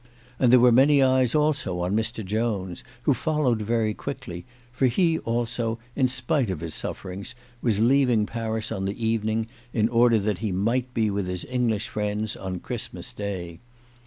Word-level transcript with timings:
And 0.39 0.51
there 0.51 0.59
were 0.59 0.71
many 0.71 1.03
eyes 1.03 1.35
also 1.35 1.81
on 1.81 1.95
Mr. 1.95 2.25
Jones, 2.25 2.83
who 3.03 3.13
fol 3.13 3.43
lowed 3.43 3.61
very 3.61 3.93
quickly, 3.93 4.45
for 4.71 4.87
he 4.87 5.19
also, 5.19 5.77
in 5.95 6.07
spite 6.07 6.49
of 6.49 6.61
his 6.61 6.73
suffer 6.73 7.11
ings, 7.11 7.35
was 7.61 7.79
leaving 7.79 8.25
Paris 8.25 8.71
on 8.71 8.85
the 8.85 8.97
evening 9.05 9.45
in 9.73 9.87
order 9.89 10.17
that 10.17 10.39
he 10.39 10.51
might 10.51 10.91
be 10.95 11.11
with 11.11 11.27
his 11.27 11.45
English 11.45 11.87
friends 11.87 12.35
on 12.35 12.61
Christmas 12.61 13.13
Day. 13.13 13.59